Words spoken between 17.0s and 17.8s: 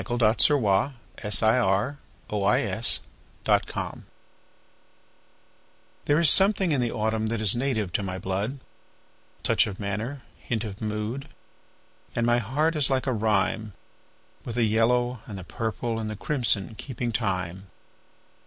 time.